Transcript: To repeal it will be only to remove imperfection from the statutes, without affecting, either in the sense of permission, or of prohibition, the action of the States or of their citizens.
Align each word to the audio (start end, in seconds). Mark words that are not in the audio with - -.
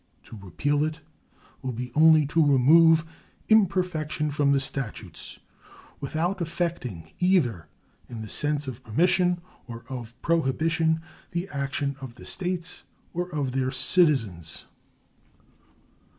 To 0.23 0.35
repeal 0.41 0.83
it 0.83 0.99
will 1.61 1.73
be 1.73 1.91
only 1.93 2.25
to 2.25 2.43
remove 2.43 3.05
imperfection 3.49 4.31
from 4.31 4.51
the 4.51 4.59
statutes, 4.59 5.37
without 5.99 6.41
affecting, 6.41 7.11
either 7.19 7.67
in 8.09 8.23
the 8.23 8.27
sense 8.27 8.67
of 8.67 8.83
permission, 8.83 9.41
or 9.67 9.83
of 9.89 10.19
prohibition, 10.23 11.01
the 11.29 11.47
action 11.49 11.95
of 12.01 12.15
the 12.15 12.25
States 12.25 12.81
or 13.13 13.29
of 13.29 13.51
their 13.51 13.69
citizens. 13.69 14.65